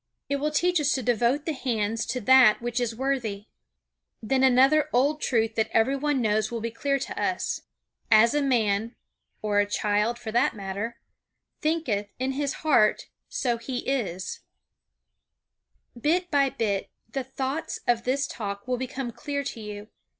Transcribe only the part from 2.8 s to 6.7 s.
worthy. Then another old truth that every one knows will